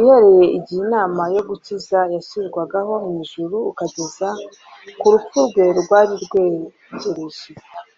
[0.00, 4.28] uhereye igihe inama yo gukiza yashyirwagaho mu ijuru ukageza
[4.98, 7.48] ku rupfu rwe rwari rwegereje.